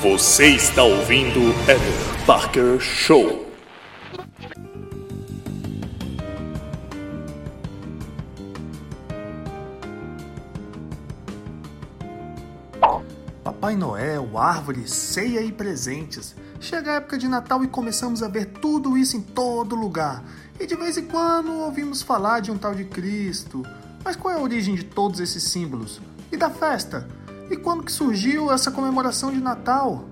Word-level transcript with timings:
Você 0.00 0.50
está 0.50 0.84
ouvindo 0.84 1.40
Eder 1.64 2.24
Parker 2.24 2.78
Show. 2.78 3.50
Papai 13.42 13.74
Noel, 13.74 14.38
árvore, 14.38 14.86
ceia 14.86 15.42
e 15.42 15.50
presentes. 15.50 16.36
Chega 16.60 16.92
a 16.92 16.94
época 16.96 17.18
de 17.18 17.26
Natal 17.26 17.64
e 17.64 17.66
começamos 17.66 18.22
a 18.22 18.28
ver 18.28 18.46
tudo 18.46 18.96
isso 18.96 19.16
em 19.16 19.20
todo 19.20 19.74
lugar. 19.74 20.22
E 20.60 20.66
de 20.66 20.76
vez 20.76 20.96
em 20.96 21.06
quando 21.06 21.52
ouvimos 21.54 22.02
falar 22.02 22.38
de 22.38 22.52
um 22.52 22.56
tal 22.56 22.72
de 22.72 22.84
Cristo. 22.84 23.64
Mas 24.04 24.14
qual 24.14 24.32
é 24.32 24.36
a 24.36 24.42
origem 24.42 24.76
de 24.76 24.84
todos 24.84 25.18
esses 25.18 25.42
símbolos? 25.42 26.00
E 26.30 26.36
da 26.36 26.50
festa? 26.50 27.17
E 27.50 27.56
quando 27.56 27.82
que 27.82 27.90
surgiu 27.90 28.52
essa 28.52 28.70
comemoração 28.70 29.32
de 29.32 29.40
Natal? 29.40 30.04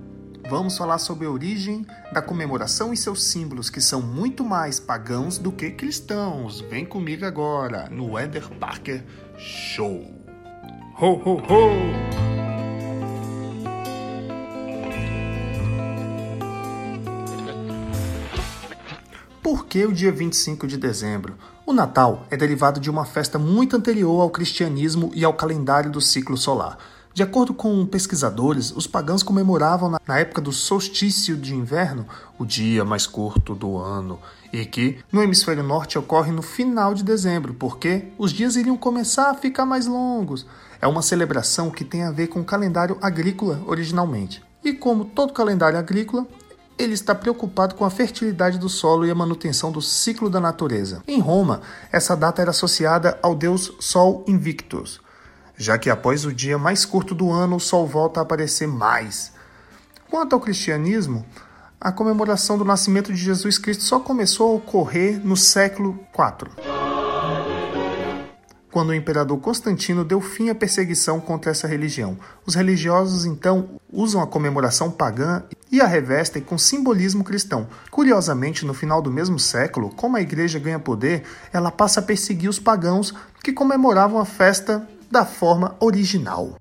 Vamos 0.49 0.79
falar 0.79 0.97
sobre 0.97 1.27
a 1.27 1.31
origem 1.31 1.87
da 2.11 2.23
comemoração 2.23 2.95
e 2.95 2.97
seus 2.97 3.25
símbolos, 3.25 3.69
que 3.69 3.81
são 3.81 4.01
muito 4.01 4.43
mais 4.43 4.81
pagãos 4.81 5.37
do 5.37 5.53
que 5.53 5.71
cristãos. 5.71 6.63
Vem 6.63 6.87
comigo 6.87 7.27
agora 7.27 7.91
no 7.91 8.13
Weather 8.13 8.49
Parker 8.59 9.05
Show. 9.37 10.03
Ho, 10.99 11.07
ho, 11.07 11.37
ho! 11.37 12.17
Por 19.43 19.67
que 19.67 19.85
o 19.85 19.93
dia 19.93 20.11
25 20.11 20.67
de 20.67 20.79
dezembro? 20.79 21.37
O 21.67 21.75
Natal 21.75 22.27
é 22.31 22.37
derivado 22.37 22.81
de 22.81 22.89
uma 22.89 23.05
festa 23.05 23.39
muito 23.39 23.77
anterior 23.77 24.23
ao 24.23 24.31
cristianismo 24.31 25.11
e 25.15 25.23
ao 25.23 25.35
calendário 25.35 25.91
do 25.91 26.01
ciclo 26.01 26.37
solar. 26.37 26.79
De 27.17 27.23
acordo 27.23 27.55
com 27.55 27.87
pesquisadores, 27.87 28.71
os 28.77 28.87
pagãos 28.87 29.23
comemoravam 29.23 29.91
na 30.07 30.19
época 30.19 30.39
do 30.39 30.53
solstício 30.53 31.35
de 31.35 31.55
inverno 31.55 32.07
o 32.39 32.45
dia 32.45 32.85
mais 32.85 33.07
curto 33.07 33.55
do 33.55 33.79
ano 33.79 34.19
e 34.53 34.67
que 34.67 34.99
no 35.11 35.23
hemisfério 35.23 35.63
norte 35.63 35.99
ocorre 35.99 36.31
no 36.31 36.43
final 36.43 36.93
de 36.93 37.03
dezembro, 37.03 37.55
porque 37.55 38.09
os 38.19 38.35
dias 38.35 38.55
iriam 38.55 38.77
começar 38.77 39.31
a 39.31 39.35
ficar 39.35 39.65
mais 39.65 39.87
longos. 39.87 40.47
É 40.79 40.87
uma 40.87 41.01
celebração 41.01 41.71
que 41.71 41.87
tem 41.87 42.03
a 42.03 42.11
ver 42.11 42.27
com 42.27 42.41
o 42.41 42.45
calendário 42.45 42.99
agrícola 43.01 43.63
originalmente. 43.67 44.45
E 44.63 44.75
como 44.75 45.07
todo 45.07 45.33
calendário 45.33 45.79
agrícola, 45.79 46.27
ele 46.79 46.93
está 46.93 47.15
preocupado 47.15 47.77
com 47.77 47.87
a 47.87 47.91
fertilidade 47.91 48.59
do 48.59 48.69
solo 48.69 49.07
e 49.07 49.11
a 49.11 49.15
manutenção 49.15 49.73
do 49.73 49.81
ciclo 49.81 50.29
da 50.29 50.39
natureza. 50.39 51.03
Em 51.09 51.19
Roma, 51.19 51.63
essa 51.91 52.15
data 52.15 52.43
era 52.43 52.51
associada 52.51 53.19
ao 53.23 53.35
deus 53.35 53.73
Sol 53.81 54.23
Invictus, 54.29 55.01
já 55.57 55.79
que 55.79 55.91
após 55.91 56.25
o 56.25 56.33
dia 56.33 56.59
mais 56.59 56.85
curto 56.85 57.15
do 57.15 57.31
ano, 57.31 57.57
o 57.57 57.61
Sol 57.61 57.87
volta 57.87 58.21
a 58.21 58.23
aparecer 58.23 58.69
mais. 58.69 59.33
Quanto 60.11 60.35
ao 60.35 60.41
cristianismo, 60.41 61.25
a 61.81 61.91
comemoração 61.91 62.57
do 62.57 62.65
nascimento 62.65 63.13
de 63.13 63.19
Jesus 63.19 63.59
Cristo 63.59 63.85
só 63.85 63.99
começou 64.01 64.53
a 64.53 64.57
ocorrer 64.57 65.21
no 65.25 65.37
século 65.37 65.99
IV 66.13 66.51
quando 68.77 68.91
o 68.91 68.95
imperador 68.95 69.39
Constantino 69.39 70.05
deu 70.05 70.21
fim 70.21 70.51
à 70.51 70.55
perseguição 70.55 71.19
contra 71.19 71.51
essa 71.51 71.67
religião. 71.67 72.19
Os 72.45 72.55
religiosos 72.55 73.25
então 73.25 73.71
usam 73.91 74.21
a 74.21 74.27
comemoração 74.27 74.91
pagã 74.91 75.45
e 75.73 75.81
a 75.81 75.87
revestem 75.87 76.43
com 76.43 76.59
simbolismo 76.59 77.25
cristão. 77.25 77.67
Curiosamente, 77.91 78.67
no 78.67 78.75
final 78.75 79.01
do 79.01 79.11
mesmo 79.11 79.39
século, 79.39 79.89
como 79.89 80.19
a 80.19 80.21
igreja 80.21 80.59
ganha 80.59 80.79
poder, 80.79 81.23
ela 81.55 81.71
passa 81.71 82.01
a 82.01 82.03
perseguir 82.03 82.51
os 82.51 82.59
pagãos 82.59 83.15
que 83.43 83.51
comemoravam 83.51 84.21
a 84.21 84.27
festa 84.27 84.87
da 85.11 85.25
forma 85.25 85.77
original. 85.81 86.57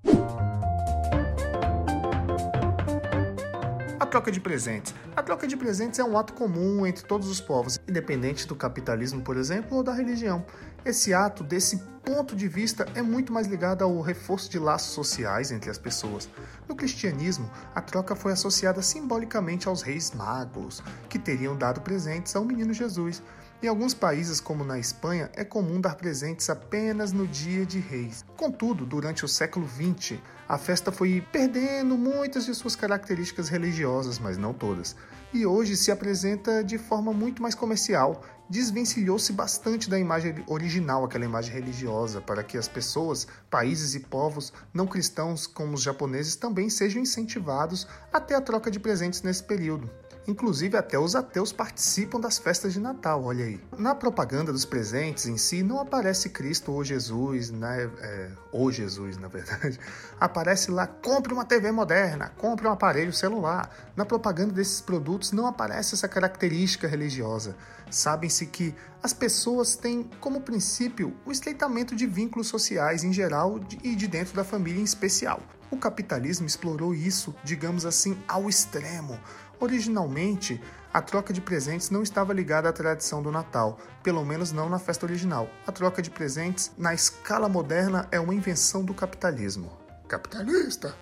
A 3.99 4.05
troca 4.05 4.31
de 4.31 4.39
presentes. 4.39 4.93
A 5.15 5.23
troca 5.23 5.47
de 5.47 5.57
presentes 5.57 5.99
é 5.99 6.03
um 6.03 6.17
ato 6.17 6.33
comum 6.33 6.85
entre 6.85 7.03
todos 7.05 7.27
os 7.27 7.41
povos, 7.41 7.79
independente 7.87 8.47
do 8.47 8.55
capitalismo, 8.55 9.21
por 9.21 9.35
exemplo, 9.35 9.77
ou 9.77 9.83
da 9.83 9.93
religião. 9.93 10.45
Esse 10.85 11.13
ato, 11.13 11.43
desse 11.43 11.77
ponto 12.05 12.35
de 12.35 12.47
vista, 12.47 12.87
é 12.93 13.01
muito 13.01 13.33
mais 13.33 13.47
ligado 13.47 13.83
ao 13.83 13.99
reforço 14.01 14.49
de 14.49 14.59
laços 14.59 14.93
sociais 14.93 15.51
entre 15.51 15.71
as 15.71 15.79
pessoas. 15.79 16.29
No 16.69 16.75
cristianismo, 16.75 17.49
a 17.73 17.81
troca 17.81 18.15
foi 18.15 18.31
associada 18.31 18.81
simbolicamente 18.81 19.67
aos 19.67 19.81
reis 19.81 20.11
magos, 20.11 20.83
que 21.09 21.17
teriam 21.17 21.57
dado 21.57 21.81
presentes 21.81 22.35
ao 22.35 22.45
menino 22.45 22.73
Jesus. 22.73 23.23
Em 23.65 23.67
alguns 23.67 23.95
países, 23.95 24.39
como 24.39 24.63
na 24.63 24.77
Espanha, 24.77 25.31
é 25.33 25.43
comum 25.43 25.81
dar 25.81 25.95
presentes 25.95 26.51
apenas 26.51 27.11
no 27.11 27.25
dia 27.25 27.65
de 27.65 27.79
reis. 27.79 28.23
Contudo, 28.37 28.85
durante 28.85 29.25
o 29.25 29.27
século 29.27 29.67
XX, 29.67 30.19
a 30.47 30.55
festa 30.55 30.91
foi 30.91 31.25
perdendo 31.31 31.97
muitas 31.97 32.45
de 32.45 32.53
suas 32.53 32.75
características 32.75 33.49
religiosas, 33.49 34.19
mas 34.19 34.37
não 34.37 34.53
todas 34.53 34.95
e 35.35 35.45
hoje 35.45 35.75
se 35.75 35.91
apresenta 35.91 36.63
de 36.63 36.77
forma 36.77 37.11
muito 37.11 37.41
mais 37.41 37.53
comercial. 37.53 38.23
Desvencilhou-se 38.49 39.33
bastante 39.33 39.89
da 39.89 39.99
imagem 39.99 40.35
original, 40.47 41.03
aquela 41.03 41.25
imagem 41.25 41.53
religiosa, 41.53 42.21
para 42.21 42.41
que 42.41 42.57
as 42.57 42.69
pessoas, 42.69 43.27
países 43.49 43.95
e 43.95 43.99
povos 43.99 44.53
não 44.73 44.87
cristãos 44.87 45.45
como 45.45 45.73
os 45.73 45.81
japoneses 45.81 46.37
também 46.37 46.69
sejam 46.69 47.01
incentivados 47.01 47.85
até 48.13 48.33
a 48.33 48.41
troca 48.41 48.71
de 48.71 48.79
presentes 48.79 49.23
nesse 49.23 49.43
período. 49.43 49.89
Inclusive, 50.27 50.75
até 50.75 50.97
os 50.97 51.15
ateus 51.15 51.53
participam 51.53 52.19
das 52.19 52.39
festas 52.39 52.73
de 52.73 52.79
Natal, 52.79 53.23
olha 53.23 53.45
aí. 53.45 53.61
Na 53.77 53.93
propaganda 53.93 54.51
dos 54.51 54.65
presentes 54.65 55.27
em 55.27 55.37
si, 55.37 55.61
não 55.61 55.79
aparece 55.79 56.29
Cristo 56.29 56.71
ou 56.71 56.83
Jesus, 56.83 57.51
né? 57.51 57.89
É, 57.99 58.31
ou 58.51 58.71
Jesus, 58.71 59.17
na 59.17 59.27
verdade. 59.27 59.79
Aparece 60.19 60.71
lá, 60.71 60.87
compre 60.87 61.31
uma 61.31 61.45
TV 61.45 61.71
moderna, 61.71 62.31
compre 62.37 62.67
um 62.67 62.71
aparelho 62.71 63.13
celular. 63.13 63.69
Na 63.95 64.05
propaganda 64.05 64.53
desses 64.53 64.81
produtos 64.81 65.31
não 65.31 65.45
aparece 65.45 65.93
essa 65.93 66.07
característica 66.07 66.87
religiosa. 66.87 67.55
Sabem-se 67.91 68.47
que 68.47 68.73
as 69.03 69.13
pessoas 69.13 69.75
têm 69.75 70.09
como 70.19 70.41
princípio 70.41 71.15
o 71.25 71.31
estreitamento 71.31 71.95
de 71.95 72.07
vínculos 72.07 72.47
sociais 72.47 73.03
em 73.03 73.13
geral 73.13 73.59
e 73.83 73.95
de 73.95 74.07
dentro 74.07 74.33
da 74.33 74.43
família 74.43 74.81
em 74.81 74.83
especial. 74.83 75.39
O 75.69 75.77
capitalismo 75.77 76.45
explorou 76.45 76.93
isso, 76.93 77.35
digamos 77.43 77.85
assim, 77.85 78.17
ao 78.27 78.47
extremo 78.47 79.19
Originalmente, 79.59 80.61
a 80.93 81.01
troca 81.01 81.33
de 81.33 81.41
presentes 81.41 81.89
não 81.89 82.03
estava 82.03 82.33
ligada 82.33 82.69
à 82.69 82.73
tradição 82.73 83.21
do 83.21 83.31
Natal, 83.31 83.77
pelo 84.01 84.23
menos 84.25 84.51
não 84.51 84.69
na 84.69 84.79
festa 84.79 85.05
original. 85.05 85.49
A 85.67 85.71
troca 85.71 86.01
de 86.01 86.09
presentes, 86.09 86.71
na 86.77 86.93
escala 86.93 87.49
moderna, 87.49 88.07
é 88.11 88.19
uma 88.19 88.33
invenção 88.33 88.83
do 88.83 88.93
capitalismo. 88.93 89.71
Capitalista! 90.07 90.95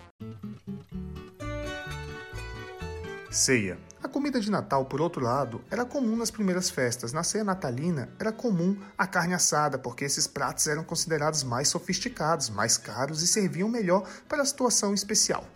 Ceia. 3.30 3.80
A 4.02 4.08
comida 4.08 4.40
de 4.40 4.52
Natal, 4.52 4.86
por 4.86 5.02
outro 5.02 5.24
lado, 5.24 5.62
era 5.72 5.84
comum 5.86 6.16
nas 6.16 6.30
primeiras 6.30 6.70
festas. 6.70 7.14
Na 7.14 7.24
ceia 7.24 7.44
natalina, 7.44 8.10
era 8.20 8.32
comum 8.32 8.78
a 8.98 9.08
carne 9.08 9.34
assada, 9.34 9.80
porque 9.80 10.06
esses 10.06 10.28
pratos 10.28 10.68
eram 10.68 10.84
considerados 10.84 11.44
mais 11.44 11.68
sofisticados, 11.68 12.50
mais 12.50 12.78
caros 12.78 13.24
e 13.24 13.28
serviam 13.28 13.68
melhor 13.68 14.08
para 14.30 14.44
a 14.44 14.46
situação 14.46 14.94
especial. 14.94 15.48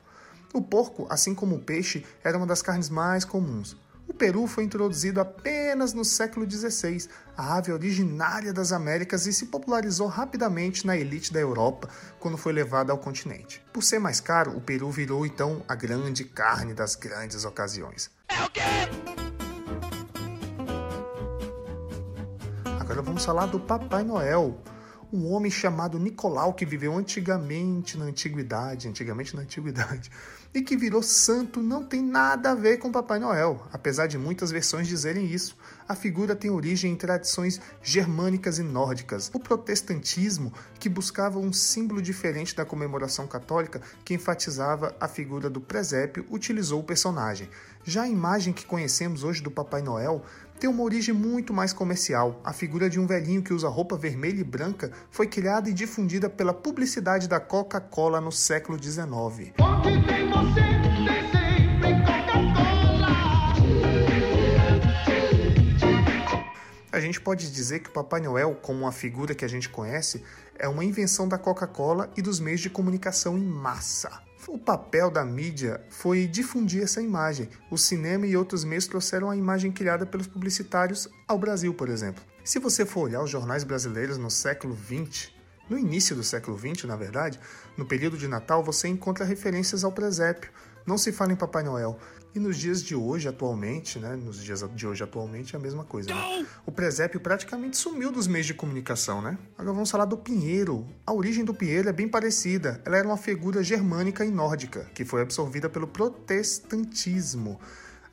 O 0.53 0.62
porco, 0.62 1.06
assim 1.09 1.35
como 1.35 1.56
o 1.56 1.62
peixe, 1.62 2.06
era 2.24 2.38
uma 2.38 2.47
das 2.47 2.62
carnes 2.62 2.90
mais 2.90 3.25
comuns. 3.25 3.75
O 4.08 4.13
peru 4.13 4.47
foi 4.47 4.63
introduzido 4.63 5.19
apenas 5.19 5.94
no 5.94 6.06
século 6.06 6.50
XVI, 6.50 7.09
a 7.35 7.58
ave 7.58 7.74
originária 7.74 8.53
das 8.53 8.72
Américas 8.72 9.28
e 9.28 9.34
se 9.34 9.47
popularizou 9.47 10.07
rapidamente 10.07 10.88
na 10.88 10.96
elite 10.96 11.34
da 11.34 11.41
Europa 11.41 11.90
quando 12.18 12.38
foi 12.38 12.53
levada 12.53 12.94
ao 12.94 12.97
continente. 12.97 13.62
Por 13.74 13.84
ser 13.84 14.00
mais 14.00 14.22
caro, 14.22 14.56
o 14.56 14.62
peru 14.62 14.90
virou 14.90 15.25
então 15.25 15.62
a 15.68 15.75
grande 15.75 16.24
carne 16.24 16.74
das 16.74 16.96
grandes 16.96 17.44
ocasiões. 17.44 18.09
É 18.30 18.44
o 18.44 18.50
quê? 18.50 18.62
Agora 22.80 23.01
vamos 23.01 23.25
falar 23.25 23.48
do 23.48 23.60
Papai 23.60 24.06
Noel 24.06 24.57
um 25.12 25.31
homem 25.31 25.50
chamado 25.50 26.00
Nicolau 26.00 26.54
que 26.54 26.65
viveu 26.65 26.95
antigamente 26.95 27.98
na 27.98 28.06
antiguidade, 28.06 28.88
antigamente 28.88 29.36
na 29.36 29.42
antiguidade, 29.42 30.12
e 30.54 30.62
que 30.62 30.75
virou 30.75 31.04
santo 31.04 31.62
não 31.62 31.83
tem 31.83 32.01
nada 32.01 32.51
a 32.51 32.56
ver 32.56 32.77
com 32.77 32.92
Papai 32.92 33.19
Noel, 33.19 33.65
apesar 33.71 34.07
de 34.07 34.18
muitas 34.18 34.51
versões 34.51 34.88
dizerem 34.88 35.25
isso. 35.25 35.56
A 35.88 35.95
figura 35.95 36.36
tem 36.36 36.50
origem 36.50 36.92
em 36.92 36.95
tradições 36.95 37.62
germânicas 37.81 38.59
e 38.59 38.63
nórdicas. 38.63 39.30
O 39.33 39.39
protestantismo, 39.39 40.51
que 40.80 40.89
buscava 40.89 41.39
um 41.39 41.53
símbolo 41.53 42.01
diferente 42.01 42.56
da 42.56 42.65
comemoração 42.65 43.27
católica, 43.27 43.81
que 44.03 44.13
enfatizava 44.13 44.95
a 45.00 45.07
figura 45.07 45.50
do 45.50 45.62
presépio, 45.62 46.25
utilizou 46.30 46.81
o 46.81 46.83
personagem. 46.83 47.50
Já 47.86 48.03
a 48.03 48.10
imagem 48.10 48.51
que 48.51 48.65
conhecemos 48.65 49.24
hoje 49.24 49.42
do 49.42 49.50
Papai 49.50 49.81
Noel 49.81 50.25
tem 50.59 50.69
uma 50.69 50.83
origem 50.83 51.13
muito 51.13 51.54
mais 51.54 51.71
comercial. 51.71 52.42
A 52.44 52.51
figura 52.51 52.89
de 52.89 53.00
um 53.00 53.06
velhinho 53.06 53.44
que 53.44 53.54
usa 53.54 53.69
roupa 53.69 53.95
vermelha 53.95 54.42
e 54.42 54.44
branca 54.44 54.92
foi 55.12 55.27
criada 55.27 55.69
e 55.69 55.74
difundida 55.74 56.30
pela 56.30 56.54
publicidade 56.54 57.27
da 57.27 57.39
Coca-Cola 57.39 58.19
no 58.19 58.31
século 58.31 58.81
XIX. 58.81 59.54
A 66.92 67.00
gente 67.00 67.21
pode 67.21 67.51
dizer 67.51 67.81
que 67.81 67.89
o 67.89 67.94
Papai 67.94 68.19
Noel, 68.21 68.56
como 68.56 68.80
uma 68.80 68.92
figura 68.92 69.36
que 69.36 69.45
a 69.45 69.48
gente 69.48 69.69
conhece, 69.69 70.24
é 70.57 70.68
uma 70.68 70.83
invenção 70.83 71.27
da 71.27 71.38
Coca-Cola 71.38 72.10
e 72.18 72.21
dos 72.24 72.39
meios 72.39 72.62
de 72.62 72.71
comunicação 72.71 73.38
em 73.38 73.45
massa. 73.45 74.26
O 74.48 74.58
papel 74.58 75.12
da 75.12 75.26
mídia 75.26 75.82
foi 75.90 76.26
difundir 76.26 76.82
essa 76.82 77.02
imagem. 77.02 77.50
O 77.70 77.78
cinema 77.78 78.26
e 78.26 78.38
outros 78.38 78.64
meios 78.64 78.88
trouxeram 78.88 79.30
a 79.30 79.36
imagem 79.36 79.74
criada 79.74 80.06
pelos 80.06 80.26
publicitários 80.26 81.10
ao 81.28 81.38
Brasil, 81.38 81.74
por 81.74 81.90
exemplo. 81.90 82.24
Se 82.46 82.58
você 82.58 82.86
for 82.86 83.02
olhar 83.02 83.22
os 83.22 83.30
jornais 83.30 83.66
brasileiros 83.66 84.18
no 84.18 84.32
século 84.32 84.74
XX, 84.74 85.34
no 85.70 85.78
início 85.78 86.16
do 86.16 86.24
século 86.24 86.58
XX, 86.58 86.86
na 86.86 86.96
verdade, 86.96 87.38
no 87.76 87.86
período 87.86 88.18
de 88.18 88.26
Natal, 88.26 88.64
você 88.64 88.88
encontra 88.88 89.26
referências 89.26 89.84
ao 89.84 89.92
presépio. 89.92 90.50
Não 90.88 90.98
se 90.98 91.12
fala 91.12 91.34
em 91.34 91.36
Papai 91.36 91.63
Noel. 91.63 92.00
E 92.34 92.39
nos 92.39 92.57
dias 92.57 92.81
de 92.81 92.95
hoje, 92.95 93.28
atualmente, 93.28 94.00
né? 94.00 94.16
Nos 94.16 94.42
dias 94.42 94.63
de 94.74 94.88
hoje, 94.88 95.04
atualmente, 95.04 95.54
é 95.54 95.60
a 95.60 95.62
mesma 95.62 95.84
coisa, 95.84 96.13
né? 96.13 96.48
O 96.66 96.72
presépio 96.72 97.19
praticamente 97.19 97.75
sumiu 97.75 98.10
dos 98.10 98.25
meios 98.25 98.48
de 98.48 98.54
comunicação, 98.54 99.22
né? 99.22 99.38
Agora 99.57 99.74
vamos 99.74 99.92
falar 99.92 100.06
do 100.06 100.18
pinheiro. 100.18 100.88
A 101.06 101.12
origem 101.12 101.44
do 101.44 101.54
pinheiro 101.54 101.89
é 101.89 101.92
bem 101.92 102.07
parecida. 102.07 102.81
Ela 102.86 102.95
era 102.95 103.07
uma 103.07 103.18
figura 103.18 103.62
germânica 103.62 104.24
e 104.24 104.31
nórdica, 104.31 104.89
que 104.94 105.04
foi 105.04 105.22
absorvida 105.22 105.69
pelo 105.69 105.88
protestantismo. 105.88 107.60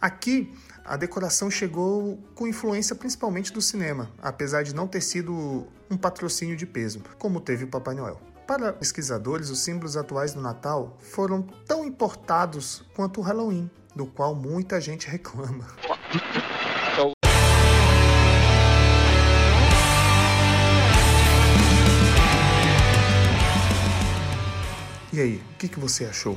Aqui, 0.00 0.52
a 0.84 0.96
decoração 0.96 1.48
chegou 1.48 2.18
com 2.34 2.48
influência 2.48 2.96
principalmente 2.96 3.52
do 3.52 3.62
cinema, 3.62 4.10
apesar 4.20 4.64
de 4.64 4.74
não 4.74 4.88
ter 4.88 5.00
sido 5.00 5.64
um 5.88 5.96
patrocínio 5.96 6.56
de 6.56 6.66
peso, 6.66 7.00
como 7.18 7.40
teve 7.40 7.64
o 7.64 7.68
Papai 7.68 7.94
Noel. 7.94 8.20
Para 8.46 8.74
pesquisadores, 8.74 9.48
os 9.48 9.60
símbolos 9.60 9.96
atuais 9.96 10.34
do 10.34 10.40
Natal 10.40 10.98
foram 11.00 11.40
tão 11.66 11.82
importados 11.82 12.84
quanto 12.94 13.20
o 13.20 13.22
Halloween, 13.22 13.70
do 13.96 14.04
qual 14.04 14.34
muita 14.34 14.78
gente 14.82 15.08
reclama. 15.08 15.66
E 25.10 25.20
aí, 25.20 25.36
o 25.36 25.56
que, 25.56 25.66
que 25.66 25.80
você 25.80 26.04
achou? 26.04 26.36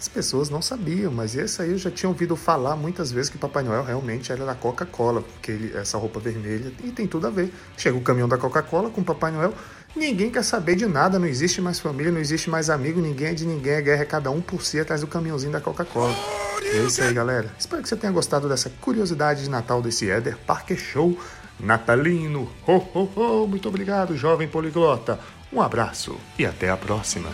As 0.00 0.08
pessoas 0.08 0.48
não 0.48 0.62
sabiam, 0.62 1.12
mas 1.12 1.36
esse 1.36 1.60
aí 1.60 1.72
eu 1.72 1.78
já 1.78 1.90
tinha 1.90 2.08
ouvido 2.08 2.34
falar 2.34 2.74
muitas 2.74 3.12
vezes 3.12 3.30
que 3.30 3.36
Papai 3.36 3.62
Noel 3.62 3.84
realmente 3.84 4.32
era 4.32 4.46
da 4.46 4.54
Coca-Cola, 4.54 5.20
porque 5.20 5.52
ele, 5.52 5.76
essa 5.76 5.98
roupa 5.98 6.18
vermelha 6.18 6.72
e 6.82 6.90
tem 6.90 7.06
tudo 7.06 7.26
a 7.26 7.30
ver. 7.30 7.52
Chega 7.76 7.98
o 7.98 8.00
caminhão 8.00 8.26
da 8.26 8.38
Coca-Cola 8.38 8.88
com 8.88 9.04
Papai 9.04 9.30
Noel, 9.30 9.52
ninguém 9.94 10.30
quer 10.30 10.44
saber 10.44 10.76
de 10.76 10.86
nada, 10.86 11.18
não 11.18 11.26
existe 11.26 11.60
mais 11.60 11.78
família, 11.80 12.12
não 12.12 12.20
existe 12.20 12.48
mais 12.48 12.70
amigo, 12.70 13.00
ninguém 13.00 13.28
é 13.28 13.34
de 13.34 13.46
ninguém, 13.46 13.76
a 13.76 13.80
guerra 13.80 14.02
é 14.02 14.06
cada 14.06 14.30
um 14.30 14.40
por 14.40 14.62
si 14.62 14.78
atrás 14.78 15.00
do 15.00 15.06
caminhãozinho 15.06 15.52
da 15.52 15.60
Coca-Cola. 15.60 16.14
É 16.62 16.78
isso 16.78 17.02
aí, 17.02 17.12
galera. 17.12 17.50
Espero 17.58 17.82
que 17.82 17.88
você 17.88 17.96
tenha 17.96 18.12
gostado 18.12 18.48
dessa 18.48 18.70
curiosidade 18.80 19.42
de 19.42 19.50
Natal 19.50 19.82
desse 19.82 20.08
Eder 20.08 20.36
Parker 20.38 20.78
Show 20.78 21.18
natalino. 21.58 22.50
Ho, 22.66 22.76
ho, 22.94 23.10
ho. 23.16 23.46
Muito 23.46 23.68
obrigado, 23.68 24.16
jovem 24.16 24.48
poliglota. 24.48 25.18
Um 25.52 25.60
abraço 25.60 26.16
e 26.38 26.46
até 26.46 26.70
a 26.70 26.76
próxima. 26.76 27.30